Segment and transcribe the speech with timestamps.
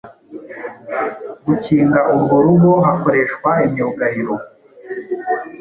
[1.45, 4.35] Gukinga urwo rugo hakoreshwa imyugariro.